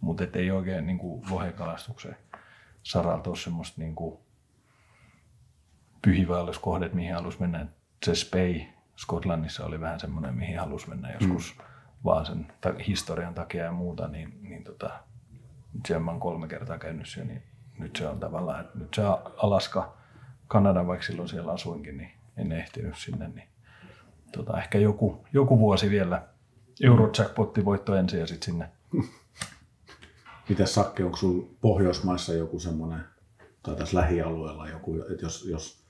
[0.00, 0.98] Mutta ei oikein niin
[1.30, 2.16] lohekalastuksen
[2.82, 3.94] saralta ole semmoista niin
[6.02, 7.66] pyhivaelluskohdet, mihin halusi mennä.
[8.02, 8.60] Se Spey
[8.96, 11.64] Skotlannissa oli vähän semmoinen, mihin halusi mennä joskus mm.
[12.04, 14.90] vaan sen ta- historian takia ja muuta, niin, niin tota,
[15.86, 17.42] siellä mä oon kolme kertaa käynyt siellä, niin
[17.78, 19.02] nyt se on tavallaan, että nyt se
[19.36, 19.96] Alaska,
[20.48, 23.48] Kanada, vaikka silloin siellä asuinkin, niin en ehtinyt sinne, niin
[24.32, 26.28] tota, ehkä joku, joku vuosi vielä
[26.82, 28.70] Eurojackpotti voitto ensin ja sitten sinne.
[30.48, 33.00] Miten Sakke, onko sinulla Pohjoismaissa joku semmoinen,
[33.62, 35.84] tai tässä lähialueella joku, että jos, jos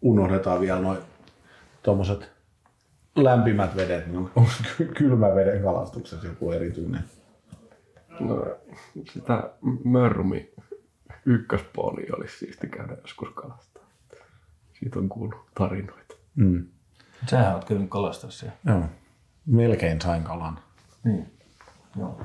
[0.00, 0.98] unohdetaan vielä noin
[1.82, 2.32] tuommoiset
[3.16, 4.50] lämpimät vedet, niin onko
[4.98, 7.04] kylmä veden kalastuksessa joku erityinen?
[8.20, 8.46] No,
[9.12, 9.50] sitä
[9.84, 10.52] mörmi
[11.26, 13.71] ykköspuoli olisi siisti käydä joskus kalastaa.
[14.82, 16.14] Siitä on kuullut tarinoita.
[16.34, 16.66] Mm.
[17.30, 18.56] Sähän oot käynyt kalastaa siellä.
[18.66, 18.82] Joo.
[19.46, 20.58] Melkein sain kalan.
[21.04, 21.32] Niin.
[21.98, 22.20] Joo.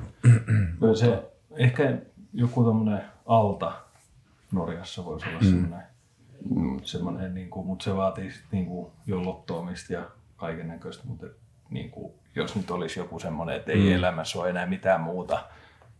[1.00, 1.98] se, ehkä
[2.32, 3.72] joku tämmöinen alta
[4.52, 5.46] Norjassa voisi olla mm.
[5.46, 5.86] semmoinen,
[6.54, 11.04] mm, semmoinen niin kuin, mutta se vaatii sit niin kuin jo lottoamista ja kaiken näköistä,
[11.06, 11.26] mutta
[11.70, 13.92] niin kuin, jos nyt olisi joku semmoinen, että ei mm.
[13.92, 15.44] elämässä ole enää mitään muuta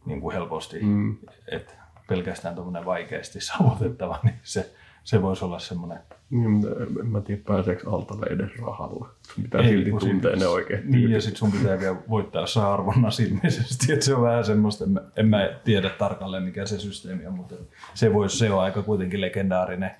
[0.06, 1.16] niin kuin helposti, mm.
[1.48, 1.72] että
[2.08, 5.98] pelkästään tuommoinen vaikeasti saavutettava, niin se, se voisi olla semmoinen
[6.30, 6.66] Niin,
[7.00, 9.10] en mä tiedä pääseekö altalle edes rahalla.
[9.34, 10.90] Sun pitää Ei, silti tuntea ne oikein.
[10.90, 13.92] Niin, ja sitten sun pitää vielä voittaa jossain arvonnassa ilmeisesti.
[13.92, 17.34] Että se on vähän semmoista, en mä, en mä tiedä tarkalleen mikä se systeemi on,
[17.34, 17.54] mutta
[17.94, 19.90] se, voisi, se on aika kuitenkin legendaarinen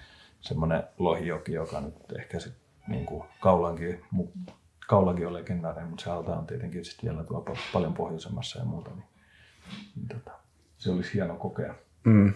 [0.41, 2.53] semmoinen lohijoki, joka nyt ehkä sit
[2.88, 4.01] niin kuin kaulankin,
[4.88, 8.64] kaulankin on legendaarinen, mutta se alta on tietenkin sitten vielä tuolla pa- paljon pohjoisemmassa ja
[8.64, 8.91] muuta.
[8.91, 9.05] Niin,
[9.97, 10.31] niin tota,
[10.79, 11.75] se olisi hieno kokea.
[12.05, 12.35] Mm.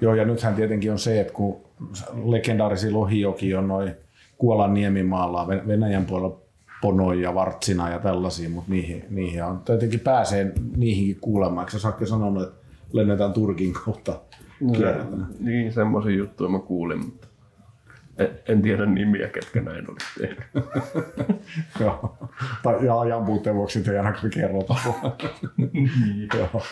[0.00, 1.64] Joo, ja nythän tietenkin on se, että kun
[2.24, 3.94] legendaarisia lohijoki on noin
[4.38, 6.40] Kuolan niemimaalla, Ven- Venäjän puolella
[6.80, 11.66] Ponoi ja Vartsina ja tällaisia, mutta niihin, niihin on, tietenkin pääsee niihinkin kuulemaan.
[11.66, 14.20] Eikö Sakke sanonut, että lennetään Turkin kautta
[14.72, 15.26] kierretään?
[15.40, 17.28] Niin, semmoisia juttuja mä kuulin, mutta
[18.48, 20.46] en, tiedä nimiä, ketkä näin olisi tehnyt.
[21.80, 22.16] Joo.
[22.62, 24.74] Tai, ja ajan puutteen vuoksi ei ainakaan kerrota.
[26.38, 26.62] joo.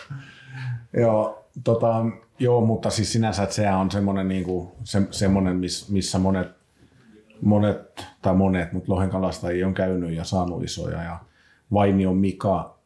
[0.93, 2.05] Joo, tota,
[2.43, 6.47] joo, mutta siis sinänsä, että sehän on semmoinen, niin kuin, se, semmoinen miss, missä monet,
[7.41, 11.03] monet, tai monet, mutta lohenkalastajia on käynyt ja saanut isoja.
[11.03, 11.19] Ja
[11.73, 12.77] Vainio Mika,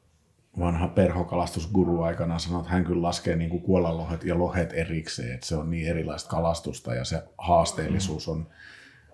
[0.59, 5.47] vanha perhokalastusguru aikana sanoi, että hän kyllä laskee niin kuin kuolalohet ja lohet erikseen, että
[5.47, 8.47] se on niin erilaista kalastusta ja se haasteellisuus on,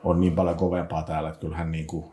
[0.03, 2.05] on niin paljon kovempaa täällä, että kyllähän niin kuin,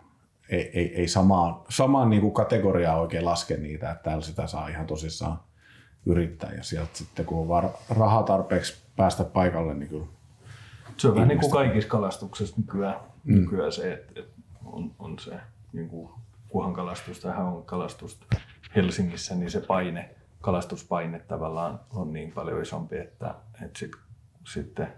[0.49, 4.69] ei, ei, ei samaan, samaan niin kuin kategoriaan oikein laske niitä, että täällä sitä saa
[4.69, 5.41] ihan tosissaan
[6.07, 10.07] yrittää ja sieltä sitten kun on vaan rahaa tarpeeksi päästä paikalle, niin kyllä
[10.97, 13.41] Se on vähän niin kuin kaikissa kalastuksissa nykyään, mm.
[13.41, 15.41] nykyään se, että, että on, on se
[15.73, 16.11] niin kuin
[16.49, 18.27] kuhan kalastus tai on kalastusta
[18.77, 23.35] Helsingissä, niin se paine, kalastuspaine tavallaan on niin paljon isompi, että,
[23.65, 23.93] että sit,
[24.47, 24.93] sitten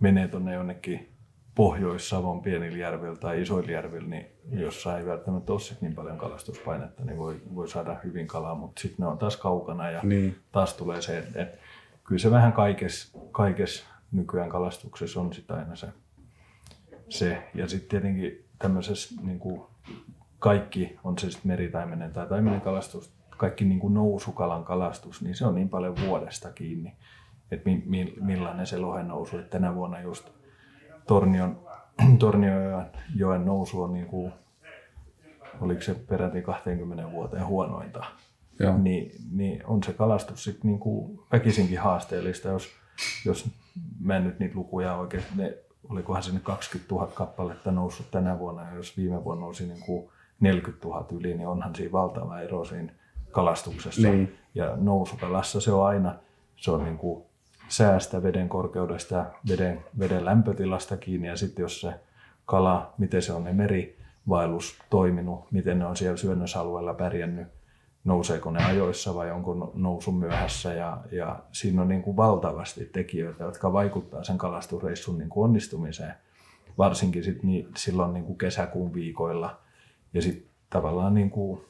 [0.00, 1.11] menee tuonne jonnekin
[1.54, 7.18] Pohjois-Savon pienillä järvillä tai isoilla järvillä, niin jossa ei välttämättä ole niin paljon kalastuspainetta, niin
[7.18, 10.36] voi, voi saada hyvin kalaa, mutta sitten ne on taas kaukana ja Niin.
[10.52, 11.58] taas tulee se, että, että
[12.04, 15.88] kyllä se vähän kaikessa kaikes nykyään kalastuksessa on sitä aina se.
[17.08, 17.50] se.
[17.54, 19.62] Ja sitten tietenkin tämmöisessä niin kuin
[20.38, 25.46] kaikki, on se sitten meritaimenen tai taimenen kalastus, kaikki niin kuin nousukalan kalastus, niin se
[25.46, 26.92] on niin paljon vuodesta kiinni,
[27.50, 29.38] että mi, mi, millainen se lohen nousu.
[29.38, 30.30] Et tänä vuonna just
[31.06, 31.68] Tornion,
[32.18, 32.86] Torniojoen
[33.16, 34.32] joen nousu on niin kuin,
[35.60, 38.04] oliko se peräti 20 vuoteen huonointa
[38.60, 38.78] Joo.
[38.78, 42.68] niin, niin on se kalastus sitten niin kuin väkisinkin haasteellista, jos,
[43.24, 43.50] jos
[44.00, 48.62] mä en nyt niitä lukuja oikein, ne, olikohan sinne 20 000 kappaletta noussut tänä vuonna,
[48.62, 50.10] ja jos viime vuonna nousi niin kuin
[50.40, 52.92] 40 000 yli, niin onhan siinä valtava ero siinä
[53.30, 54.08] kalastuksessa.
[54.08, 54.38] Niin.
[54.54, 56.14] Ja nousukalassa se on aina,
[56.56, 57.24] se on niin kuin
[57.72, 61.94] säästä, veden korkeudesta ja veden, veden lämpötilasta kiinni, ja sitten jos se
[62.46, 67.48] kala, miten se on ne merivaellus toiminut, miten ne on siellä syönnösalueella pärjännyt,
[68.04, 72.84] nouseeko ne ajoissa vai onko no- nousu myöhässä ja, ja siinä on niin kuin valtavasti
[72.84, 76.14] tekijöitä, jotka vaikuttaa sen kalastusreissun niin kuin onnistumiseen,
[76.78, 79.58] varsinkin sit niin, silloin niin kuin kesäkuun viikoilla.
[80.14, 81.60] Ja sitten tavallaan niin kuin,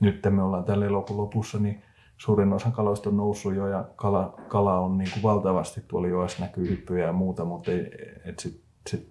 [0.00, 1.82] nyt me ollaan tällä elokuun lopussa, niin
[2.22, 6.44] suurin osa kaloista on noussut jo ja kala, kala on niin kuin valtavasti tuolla joessa
[6.44, 7.90] näkyy hyppyjä ja muuta, mutta ei,
[8.24, 9.08] et sit, sit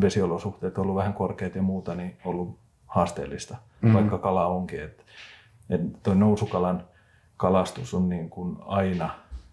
[0.00, 3.92] vesiolosuhteet on ollut vähän korkeat ja muuta, niin ollut haasteellista, mm.
[3.92, 4.82] vaikka kala onkin.
[4.82, 5.04] Et,
[5.70, 6.84] et toi nousukalan
[7.36, 9.10] kalastus on niin kuin aina,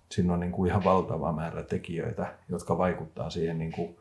[0.10, 3.98] siinä on niin kuin ihan valtava määrä tekijöitä, jotka vaikuttaa siihen niin kuin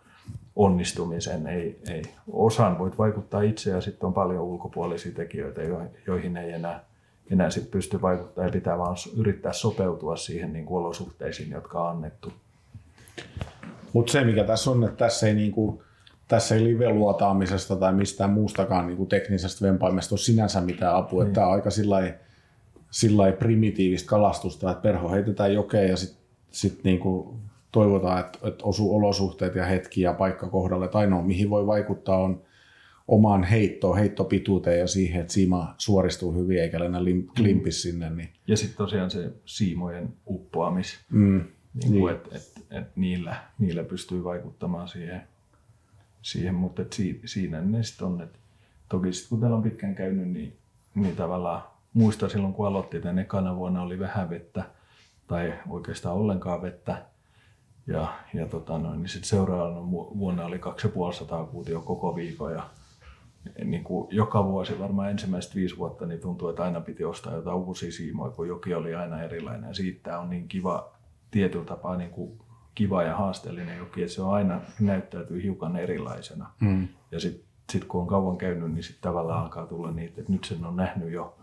[0.56, 1.46] onnistumiseen.
[1.46, 2.02] Ei, ei.
[2.32, 6.84] Osaan voit vaikuttaa itse ja sitten on paljon ulkopuolisia tekijöitä, joihin, joihin ei enää,
[7.30, 11.90] enää sit pysty vaikuttamaan ja pitää vaan yrittää sopeutua siihen niin kuin olosuhteisiin, jotka on
[11.90, 12.32] annettu.
[13.92, 15.82] Mutta se mikä tässä on, että tässä ei, niinku,
[16.28, 21.24] tässä ei live-luotaamisesta tai mistään muustakaan niinku teknisestä vempaimesta ole sinänsä mitään apua.
[21.24, 21.34] Niin.
[21.34, 22.14] Tämä on aika sillai,
[22.90, 27.36] sillai primitiivistä kalastusta, että perho heitetään jokeen ja sitten sit niinku
[27.72, 30.84] toivotaan, että, että osuu olosuhteet ja hetki ja paikka kohdalle.
[30.84, 32.42] Et ainoa mihin voi vaikuttaa on
[33.08, 38.10] omaan heittoon, heittopituuteen ja siihen, että siima suoristuu hyvin eikä lennä lim, klimpis sinne.
[38.10, 43.84] Niin, Ja sitten tosiaan se siimojen uppoamis, mm, niin kuin, että et, et niillä, niillä
[43.84, 45.22] pystyy vaikuttamaan siihen,
[46.22, 48.20] siihen mutta et si, siinä ne sitten on.
[48.20, 48.38] Et
[48.88, 50.56] toki sit, kun täällä on pitkään käynyt, niin,
[50.94, 54.64] niin tavallaan muistan silloin kun aloitti tämän ekana vuonna oli vähän vettä
[55.26, 57.02] tai oikeastaan ollenkaan vettä.
[57.86, 62.70] Ja, ja tota noin, niin sitten seuraavana vuonna oli 2500 kuutio koko viikon ja
[63.64, 67.56] niin kuin joka vuosi, varmaan ensimmäiset viisi vuotta, niin tuntuu, että aina piti ostaa jotain
[67.56, 69.74] uusia siimoja, kun joki oli aina erilainen.
[69.74, 70.92] Siitä on niin kiva,
[71.30, 72.38] tietyllä tapaa niin kuin
[72.74, 76.50] kiva ja haasteellinen joki, että se on aina näyttäytyy hiukan erilaisena.
[76.60, 76.88] Mm.
[77.10, 80.44] Ja sitten sit kun on kauan käynyt, niin sitten tavallaan alkaa tulla niitä, että nyt
[80.44, 81.34] sen on nähnyt jo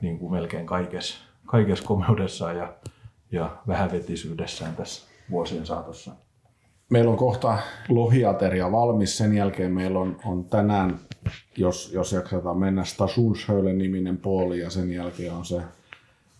[0.00, 2.72] niin kuin melkein kaikessa kaikes komeudessaan ja,
[3.32, 6.12] ja vähävetisyydessään tässä vuosien saatossa.
[6.90, 9.18] meillä on kohta lohiateria valmis.
[9.18, 10.98] Sen jälkeen meillä on, on tänään,
[11.56, 15.60] jos, jos jaksetaan mennä, Stationshöyle-niminen puoli ja sen jälkeen on se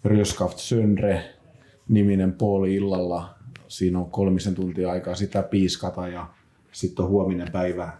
[0.04, 1.24] Röskaft Söndre
[1.88, 3.34] niminen puoli illalla.
[3.68, 6.26] Siinä on kolmisen tuntia aikaa sitä piiskata ja
[6.72, 7.92] sitten on huominen päivä,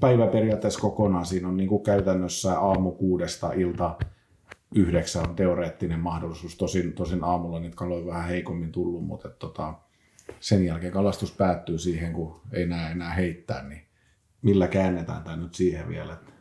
[0.00, 1.26] päivä periaatteessa kokonaan.
[1.26, 3.96] Siinä on niin kuin käytännössä aamu kuudesta ilta
[4.74, 6.56] yhdeksän on teoreettinen mahdollisuus.
[6.56, 9.74] Tosin, tosin aamulla niitä kaloja vähän heikommin tullut, mutta tota,
[10.40, 13.82] sen jälkeen kalastus päättyy siihen, kun ei näe enää heittää, niin
[14.42, 16.32] millä käännetään tämä nyt siihen vielä, että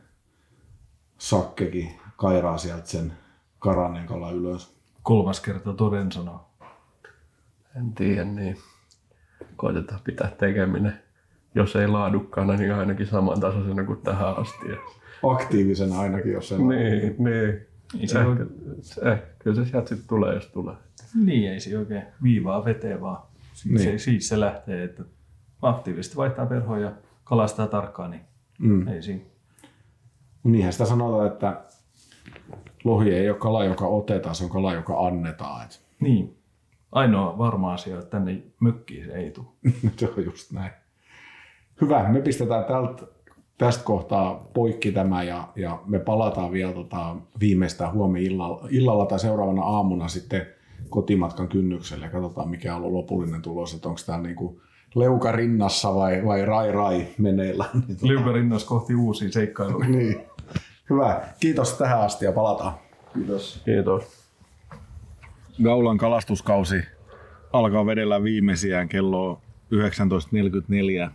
[1.18, 3.14] sakkekin kairaa sieltä sen
[3.60, 4.76] karanen kala ylös.
[5.04, 6.50] Kolmas kerta toden sanoo.
[7.78, 8.58] En tiedä, niin
[9.56, 11.00] koitetaan pitää tekeminen,
[11.56, 14.68] jos ei laadukkaana, niin ainakin samantasoisena kuin tähän asti.
[15.24, 17.68] Aktiivisena ainakin, jos sen Niin, niin.
[18.00, 18.20] Ei se
[19.12, 20.76] eh, kyllä se sieltä sitten tulee, jos tulee.
[21.26, 24.00] niin, ei se oikein viivaa veteen, vaan siis, Niin.
[24.00, 25.04] se, siis se lähtee, että
[25.62, 26.92] aktiivisesti vaihtaa perhoa ja
[27.32, 28.22] kalastaa tarkkaan, niin
[28.60, 28.88] Mm.
[28.88, 29.22] ei siinä.
[30.44, 31.62] Niinhän sitä sanotaan, että
[32.84, 35.66] lohi ei ole kala, joka otetaan, se on kala, joka annetaan.
[35.66, 36.38] Et Niin.
[36.92, 39.46] Ainoa varma asia, että tänne mökkiin se ei tule.
[39.98, 40.72] se on just näin.
[41.82, 43.06] Hyvä, me pistetään tältä,
[43.58, 49.20] tästä kohtaa poikki tämä ja, ja me palataan vielä tota, viimeistään huomenna illalla, illalla tai
[49.20, 50.48] seuraavana aamuna sitten
[50.90, 54.62] kotimatkan kynnykselle ja katsotaan mikä on ollut lopullinen tulos, että onko tämä niinku
[54.96, 57.70] leuka rinnassa vai, vai rai rai meneillään.
[57.88, 59.90] Niin, tota, Liukarinnas kohti uusia seikkailuja.
[59.98, 60.22] niin.
[60.90, 62.74] Hyvä, kiitos tähän asti ja palataan.
[63.14, 63.62] Kiitos.
[63.66, 64.04] Kiitos.
[65.64, 66.84] Gaulan kalastuskausi
[67.54, 69.42] alkaa vedellä viimeisiään kello
[71.08, 71.12] 19.44.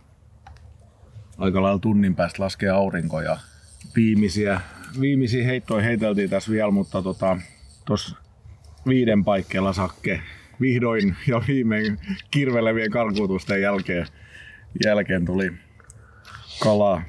[1.37, 3.37] Aika lailla tunnin päästä laskee aurinko ja
[3.95, 4.61] viimeisiä,
[4.99, 7.37] viimeisiä heittoja heiteltiin tässä vielä, mutta tota,
[7.85, 8.15] tos
[8.87, 10.21] viiden paikkeilla sakke
[10.61, 11.99] vihdoin ja viimein
[12.31, 14.07] kirvelevien karkutusten jälkeen,
[14.85, 15.51] jälkeen tuli
[16.63, 17.01] kala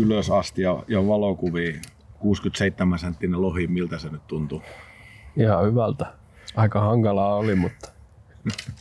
[0.00, 1.72] ylös asti ja, ja valokuvia
[2.18, 4.62] 67 senttinen lohi, miltä se nyt tuntuu?
[5.36, 6.06] Ihan hyvältä.
[6.56, 7.92] Aika hankalaa oli, mutta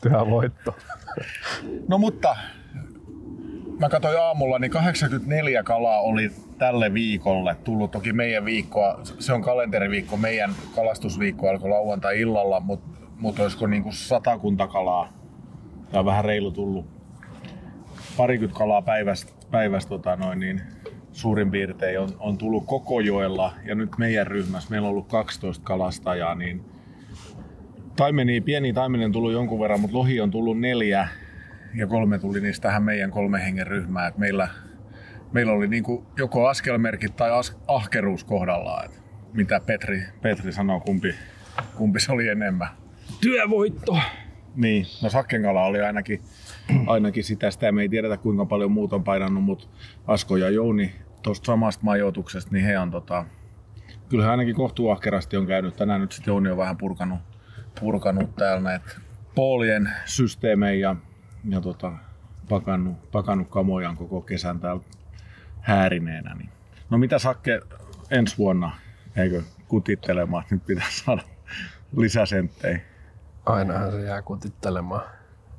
[0.02, 0.76] tyhä voitto.
[1.88, 2.38] No mutta
[3.80, 7.91] mä katsoin aamulla, niin 84 kalaa oli tälle viikolle tullut.
[7.91, 14.67] Toki meidän viikkoa, se on kalenteriviikko, meidän kalastusviikko alkoi lauantai-illalla, mutta mut olisiko niinku satakunta
[14.67, 15.13] kalaa
[15.91, 16.86] tai vähän reilu tullut.
[18.17, 20.62] Parikymmentä kalaa päivästä, päivästä tota noin, niin
[21.12, 25.63] suurin piirtein on, on tullut koko joella ja nyt meidän ryhmässä meillä on ollut 12
[25.63, 26.65] kalastajaa, niin
[27.95, 31.08] taimenia, pieni taimenen tullut jonkun verran, mutta lohi on tullut neljä
[31.75, 34.13] ja kolme tuli niistä tähän meidän kolme hengen ryhmään.
[34.17, 34.47] Meillä,
[35.32, 38.86] meillä oli niinku joko askelmerkit tai as, ahkeruus kohdallaan.
[38.86, 39.01] Et
[39.34, 41.15] mitä Petri, Petri sanoo, kumpi,
[41.75, 42.67] kumpi se oli enemmän.
[43.22, 43.98] Työvoitto!
[44.56, 46.22] Niin, no sakkenkala oli ainakin,
[46.88, 47.52] ainakin sitä.
[47.52, 49.67] Sitä me ei tiedetä kuinka paljon muut on painanut, mutta
[50.08, 53.26] Asko ja Jouni tuosta samasta majoituksesta, niin he on tota,
[54.10, 55.76] kyllä he ainakin kohtuuahkerasti on käynyt.
[55.76, 57.20] Tänään nyt sitten Jouni on vähän purkanut,
[57.80, 58.89] purkanut täällä näitä
[59.36, 60.96] poolien systeemejä ja,
[61.50, 61.91] ja tota,
[62.50, 64.84] pakannut, pakannut kamojaan koko kesän täällä
[65.62, 66.36] häärineenä.
[66.36, 66.50] Niin.
[66.89, 67.62] No mitä Sakke
[68.12, 68.72] ensi vuonna,
[69.15, 71.22] eikö kutittelemaan, nyt pitää saada
[71.98, 72.80] lisäsenttejä.
[73.47, 75.01] Ainahan se jää kutittelemaan.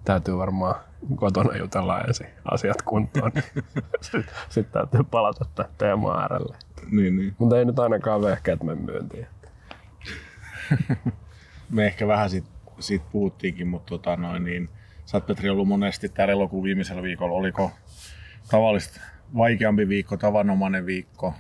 [0.05, 0.75] Täytyy varmaan
[1.17, 3.33] kotona jutella ensin asiat kuntoon.
[4.01, 6.57] Sitten sit täytyy palata tähän teeman äärelle.
[6.91, 7.35] Niin, niin.
[7.39, 9.27] Mutta ei nyt ainakaan vehkeet mene myyntiin.
[11.71, 12.49] me ehkä vähän siitä,
[12.81, 14.69] siitä puhuttiinkin, mutta tota noin, niin,
[15.05, 17.35] sä oot Petri ollut monesti täällä elokuun viimeisellä viikolla.
[17.35, 17.71] Oliko
[18.51, 19.01] tavallista
[19.37, 21.35] vaikeampi viikko, tavanomainen viikko?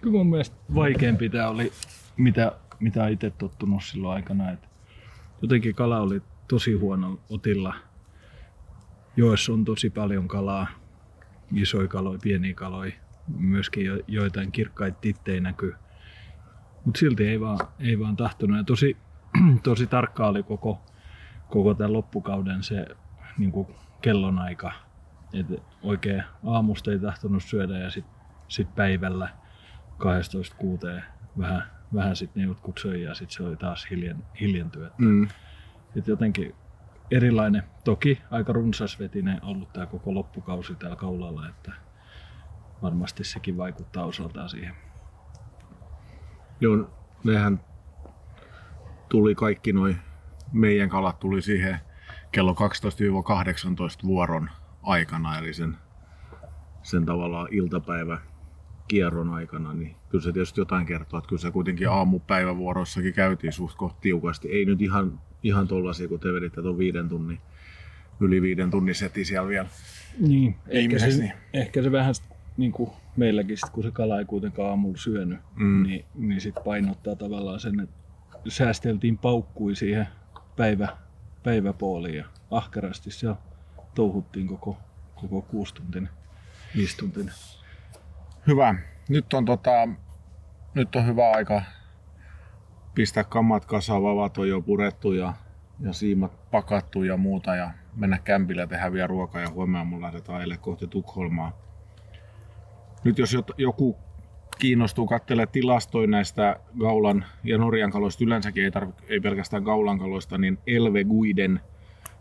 [0.00, 1.72] Kyllä mun mielestä vaikeampi tämä oli,
[2.16, 4.50] mitä, mitä itse tottunut silloin aikana.
[4.50, 4.71] Et
[5.42, 7.74] jotenkin kala oli tosi huono otilla.
[9.16, 10.66] Joessa on tosi paljon kalaa,
[11.54, 12.92] isoja kaloja, pieniä kaloja,
[13.36, 15.74] myöskin jo, joitain kirkkaita tittejä näkyy.
[16.84, 18.56] Mutta silti ei vaan, ei vaan tahtonut.
[18.56, 18.96] Ja tosi,
[19.62, 20.80] tosi tarkka oli koko,
[21.48, 22.86] koko tämän loppukauden se
[23.38, 23.52] niin
[24.02, 24.72] kellonaika.
[25.32, 25.46] Et
[25.82, 28.14] oikein aamusta ei tahtonut syödä ja sitten
[28.48, 29.28] sit päivällä
[29.98, 31.02] 12.6.
[31.38, 31.62] vähän,
[31.94, 34.90] vähän sitten ne jotkut söi ja sitten se oli taas hiljen, hiljentyä.
[34.98, 35.28] Mm.
[35.96, 36.54] Et jotenkin
[37.10, 41.72] erilainen, toki aika runsasvetinen ollut tämä koko loppukausi täällä kaulalla, että
[42.82, 44.74] varmasti sekin vaikuttaa osaltaan siihen.
[46.60, 46.90] Joo,
[47.24, 47.60] nehän
[49.08, 49.96] tuli kaikki noin,
[50.52, 51.78] meidän kalat tuli siihen
[52.32, 54.50] kello 12-18 vuoron
[54.82, 55.78] aikana, eli sen,
[56.82, 58.18] sen tavallaan iltapäivä
[58.88, 63.76] kierron aikana, niin kyllä se tietysti jotain kertoo, että kyllä se kuitenkin aamupäivävuoroissakin käytiin suht
[63.76, 64.48] koht tiukasti.
[64.48, 67.38] Ei nyt ihan, ihan tollaisia, kun te veditte tuon viiden tunnin,
[68.20, 69.68] yli viiden tunnin seti siellä vielä.
[70.18, 71.32] Niin, ehkä se, niin.
[71.52, 72.14] ehkä se vähän
[72.56, 75.82] niin kuin meilläkin, sit, kun se kala ei kuitenkaan aamulla syönyt, Mm.
[75.82, 77.94] niin, niin sit painottaa tavallaan sen, että
[78.48, 80.06] säästeltiin paukkui siihen
[80.56, 80.88] päivä,
[81.42, 83.36] päiväpooliin ja ahkerasti siellä
[83.94, 84.78] touhuttiin koko,
[85.14, 86.08] koko kuustuntinen,
[86.76, 87.34] viisituntinen.
[88.46, 88.74] Hyvä.
[89.08, 89.88] Nyt on, tota,
[90.74, 91.62] nyt on hyvä aika
[92.94, 95.32] pistää kammat kasaan, vavat on jo purettu ja,
[95.80, 100.38] ja siimat pakattu ja muuta ja mennä kämpillä tehdä vielä ruokaa ja huomenna mun lähdetään
[100.38, 101.58] ajelle kohti Tukholmaa.
[103.04, 103.96] Nyt jos joku
[104.58, 110.38] kiinnostuu katselemaan tilastoja näistä Gaulan ja Norjan kaloista, yleensäkin ei, tarv- ei pelkästään Gaulan kaloista,
[110.38, 111.60] niin Elve Guiden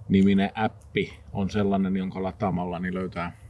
[0.09, 3.40] niminen appi on sellainen, jonka lataamalla niin löytää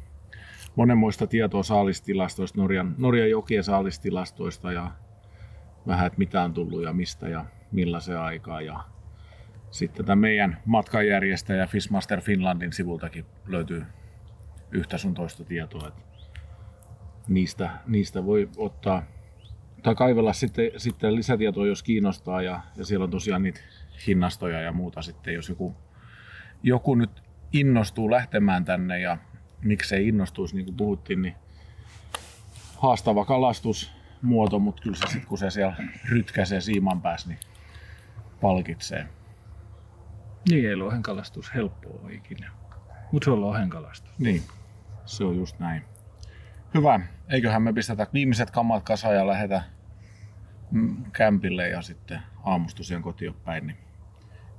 [0.76, 4.92] monenmoista tietoa saalistilastoista, Norjan, Norjan jokien saalistilastoista ja
[5.88, 8.62] vähän, että mitä on tullut ja mistä ja millaisen aikaa.
[8.62, 8.84] Ja
[9.72, 13.84] sitten tämä meidän matkanjärjestäjä Fishmaster Finlandin sivultakin löytyy
[14.72, 15.88] yhtä sun toista tietoa.
[15.88, 16.02] Että
[17.28, 19.04] niistä, niistä voi ottaa
[19.84, 22.42] tai kaivella sitten, sitten lisätietoa, jos kiinnostaa.
[22.42, 23.60] Ja, ja siellä on tosiaan niitä
[24.08, 25.76] hinnastoja ja muuta sitten, jos joku,
[26.64, 29.18] joku nyt innostuu lähtemään tänne ja
[29.64, 31.36] miksei innostuisi, niin kuin puhuttiin, niin
[32.78, 35.76] haastava kalastusmuoto, mutta kyllä se sitten kun se siellä
[36.10, 37.40] rytkäsee siiman päässä, niin
[38.42, 39.08] palkitsee.
[40.50, 42.52] Niin ei lohenkalastus helppoa ikinä,
[43.12, 44.20] mutta se on lohenkalastus.
[44.20, 44.44] Niin,
[45.06, 45.84] se on just näin.
[46.74, 47.00] Hyvä.
[47.30, 49.64] Eiköhän me pistetä viimeiset kamat kasaan ja lähetä
[50.72, 53.68] mm, kämpille ja sitten aamusta tosiaan kotiin päin.
[53.68, 53.78] Niin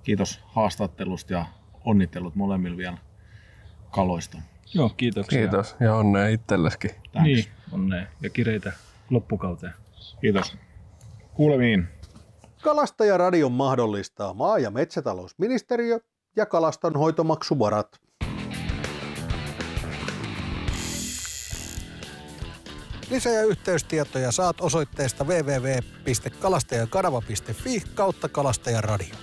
[0.02, 1.46] kiitos haastattelusta ja
[1.84, 2.98] onnittelut molemmille vielä
[3.90, 4.38] kaloista.
[4.74, 5.38] Joo, kiitoksia.
[5.38, 6.90] Kiitos ja onnea itselleskin.
[6.90, 7.22] Thanks.
[7.22, 8.72] Niin, onnea ja kireitä
[9.10, 9.72] loppukauteen.
[10.20, 10.56] Kiitos.
[11.34, 11.88] Kuulemiin.
[12.62, 16.00] Kalastajaradion mahdollistaa maa- ja metsätalousministeriö
[16.36, 17.88] ja kalastonhoitomaksuvarat.
[23.10, 29.14] Lisä- ja yhteystietoja saat osoitteesta www.kalastajakanava.fi kautta kalastajaradio.